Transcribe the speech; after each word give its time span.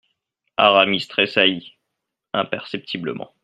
Aramis 0.57 1.07
tressaillit 1.07 1.77
imperceptiblement. 2.33 3.35